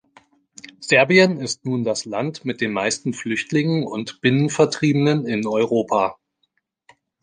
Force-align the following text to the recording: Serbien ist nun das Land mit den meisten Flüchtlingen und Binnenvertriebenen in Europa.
Serbien 0.79 1.37
ist 1.37 1.63
nun 1.63 1.83
das 1.83 2.05
Land 2.05 2.43
mit 2.43 2.59
den 2.59 2.73
meisten 2.73 3.13
Flüchtlingen 3.13 3.83
und 3.83 4.19
Binnenvertriebenen 4.21 5.27
in 5.27 5.45
Europa. 5.45 6.17